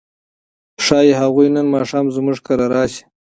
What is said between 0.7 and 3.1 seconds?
ښايي هغوی نن ماښام زموږ کره راشي.